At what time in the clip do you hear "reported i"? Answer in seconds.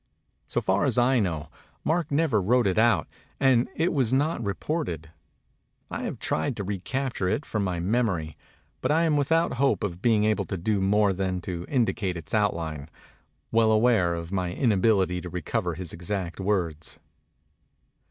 4.43-6.05